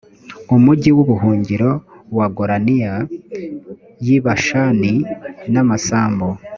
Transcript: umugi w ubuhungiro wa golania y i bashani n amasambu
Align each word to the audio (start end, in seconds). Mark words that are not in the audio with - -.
umugi 0.55 0.89
w 0.95 0.99
ubuhungiro 1.03 1.71
wa 2.17 2.27
golania 2.37 2.93
y 4.05 4.07
i 4.17 4.19
bashani 4.25 4.93
n 5.53 5.55
amasambu 5.63 6.27